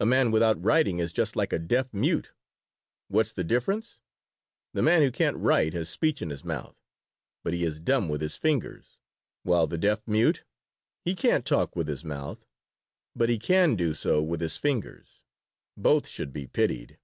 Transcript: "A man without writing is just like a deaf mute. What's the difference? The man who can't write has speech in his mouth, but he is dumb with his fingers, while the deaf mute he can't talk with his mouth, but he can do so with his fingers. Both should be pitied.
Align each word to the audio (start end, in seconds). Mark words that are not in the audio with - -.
"A 0.00 0.06
man 0.06 0.30
without 0.30 0.64
writing 0.64 0.96
is 0.98 1.12
just 1.12 1.36
like 1.36 1.52
a 1.52 1.58
deaf 1.58 1.92
mute. 1.92 2.32
What's 3.08 3.34
the 3.34 3.44
difference? 3.44 4.00
The 4.72 4.80
man 4.80 5.02
who 5.02 5.12
can't 5.12 5.36
write 5.36 5.74
has 5.74 5.90
speech 5.90 6.22
in 6.22 6.30
his 6.30 6.42
mouth, 6.42 6.78
but 7.44 7.52
he 7.52 7.64
is 7.64 7.78
dumb 7.78 8.08
with 8.08 8.22
his 8.22 8.34
fingers, 8.34 8.96
while 9.42 9.66
the 9.66 9.76
deaf 9.76 10.00
mute 10.06 10.42
he 11.04 11.14
can't 11.14 11.44
talk 11.44 11.76
with 11.76 11.86
his 11.86 12.02
mouth, 12.02 12.46
but 13.14 13.28
he 13.28 13.38
can 13.38 13.76
do 13.76 13.92
so 13.92 14.22
with 14.22 14.40
his 14.40 14.56
fingers. 14.56 15.20
Both 15.76 16.08
should 16.08 16.32
be 16.32 16.46
pitied. 16.46 16.96